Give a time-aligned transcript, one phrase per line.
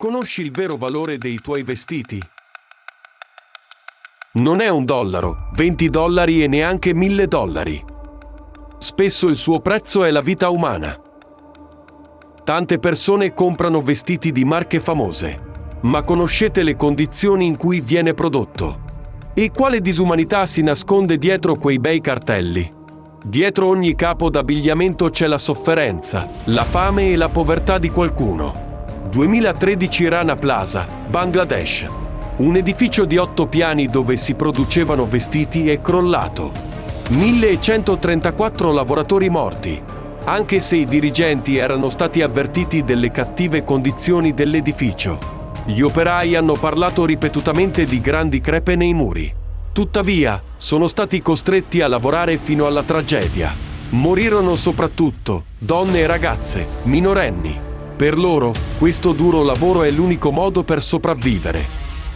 [0.00, 2.18] Conosci il vero valore dei tuoi vestiti?
[4.36, 7.84] Non è un dollaro, 20 dollari e neanche 1000 dollari.
[8.78, 10.98] Spesso il suo prezzo è la vita umana.
[12.42, 15.38] Tante persone comprano vestiti di marche famose,
[15.82, 18.80] ma conoscete le condizioni in cui viene prodotto?
[19.34, 22.72] E quale disumanità si nasconde dietro quei bei cartelli?
[23.22, 28.68] Dietro ogni capo d'abbigliamento c'è la sofferenza, la fame e la povertà di qualcuno.
[29.10, 31.88] 2013 Rana Plaza, Bangladesh.
[32.36, 36.52] Un edificio di otto piani dove si producevano vestiti è crollato.
[37.08, 39.82] 1134 lavoratori morti.
[40.24, 45.18] Anche se i dirigenti erano stati avvertiti delle cattive condizioni dell'edificio.
[45.64, 49.34] Gli operai hanno parlato ripetutamente di grandi crepe nei muri.
[49.72, 53.52] Tuttavia, sono stati costretti a lavorare fino alla tragedia.
[53.90, 57.69] Morirono soprattutto donne e ragazze, minorenni.
[58.00, 61.66] Per loro, questo duro lavoro è l'unico modo per sopravvivere.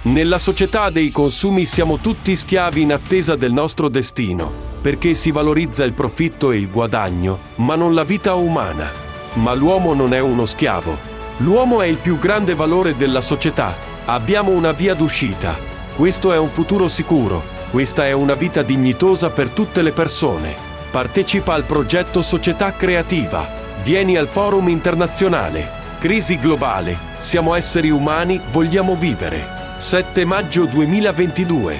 [0.04, 5.84] Nella società dei consumi siamo tutti schiavi in attesa del nostro destino, perché si valorizza
[5.84, 8.90] il profitto e il guadagno, ma non la vita umana.
[9.34, 10.96] Ma l'uomo non è uno schiavo.
[11.40, 13.76] L'uomo è il più grande valore della società.
[14.06, 15.54] Abbiamo una via d'uscita.
[15.96, 17.42] Questo è un futuro sicuro.
[17.70, 20.56] Questa è una vita dignitosa per tutte le persone.
[20.90, 25.68] Partecipa al progetto Società Creativa Vieni al forum internazionale.
[25.98, 26.96] Crisi globale.
[27.18, 29.44] Siamo esseri umani, vogliamo vivere.
[29.76, 31.78] 7 maggio 2022.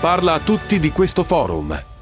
[0.00, 1.95] Parla a tutti di questo forum.